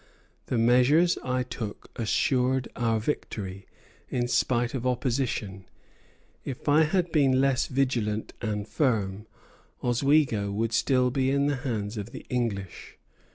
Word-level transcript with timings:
The 0.47 0.57
measures 0.57 1.19
I 1.23 1.43
took 1.43 1.91
assured 1.95 2.67
our 2.75 2.99
victory, 2.99 3.67
in 4.09 4.27
spite 4.27 4.73
of 4.73 4.87
opposition. 4.87 5.65
If 6.43 6.67
I 6.67 6.85
had 6.85 7.11
been 7.11 7.39
less 7.39 7.67
vigilant 7.67 8.33
and 8.41 8.67
firm, 8.67 9.27
Oswego 9.83 10.49
would 10.51 10.73
still 10.73 11.11
be 11.11 11.29
in 11.29 11.45
the 11.45 11.57
hands 11.57 11.97
of 11.97 12.09
the 12.13 12.25
English. 12.31 12.97